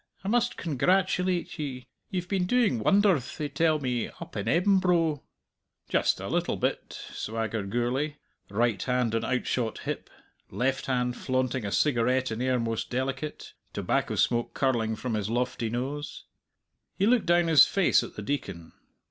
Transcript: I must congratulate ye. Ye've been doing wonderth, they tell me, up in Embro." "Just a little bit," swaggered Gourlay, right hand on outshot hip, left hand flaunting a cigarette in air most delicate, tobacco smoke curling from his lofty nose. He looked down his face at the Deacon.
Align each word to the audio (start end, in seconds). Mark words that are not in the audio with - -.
I 0.23 0.27
must 0.29 0.57
congratulate 0.57 1.59
ye. 1.59 1.85
Ye've 2.09 2.27
been 2.27 2.47
doing 2.47 2.79
wonderth, 2.79 3.37
they 3.37 3.49
tell 3.49 3.77
me, 3.77 4.09
up 4.19 4.35
in 4.35 4.47
Embro." 4.47 5.21
"Just 5.89 6.19
a 6.19 6.27
little 6.27 6.57
bit," 6.57 6.97
swaggered 7.13 7.69
Gourlay, 7.69 8.15
right 8.49 8.81
hand 8.81 9.13
on 9.13 9.23
outshot 9.23 9.81
hip, 9.81 10.09
left 10.49 10.87
hand 10.87 11.15
flaunting 11.17 11.65
a 11.65 11.71
cigarette 11.71 12.31
in 12.31 12.41
air 12.41 12.59
most 12.59 12.89
delicate, 12.89 13.53
tobacco 13.73 14.15
smoke 14.15 14.55
curling 14.55 14.95
from 14.95 15.13
his 15.13 15.29
lofty 15.29 15.69
nose. 15.69 16.25
He 16.97 17.05
looked 17.05 17.27
down 17.27 17.45
his 17.47 17.67
face 17.67 18.01
at 18.01 18.15
the 18.15 18.23
Deacon. 18.23 18.71